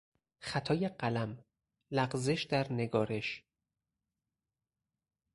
[0.39, 1.45] خطای قلم،
[1.91, 3.43] لغزش در نگارش